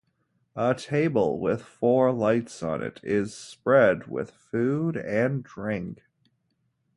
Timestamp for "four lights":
1.61-2.63